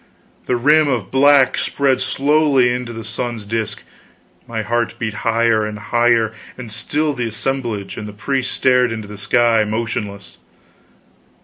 [0.47, 3.83] The rim of black spread slowly into the sun's disk,
[4.47, 9.07] my heart beat higher and higher, and still the assemblage and the priest stared into
[9.07, 10.39] the sky, motionless.